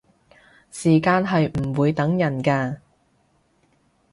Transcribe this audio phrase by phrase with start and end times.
[0.71, 2.77] 時間係唔會等人嘅